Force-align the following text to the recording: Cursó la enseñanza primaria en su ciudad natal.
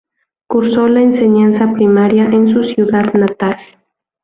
Cursó 0.47 0.87
la 0.87 0.99
enseñanza 0.99 1.73
primaria 1.73 2.25
en 2.25 2.51
su 2.51 2.63
ciudad 2.73 3.13
natal. 3.13 3.57